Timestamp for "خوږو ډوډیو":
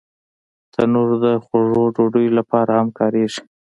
1.45-2.35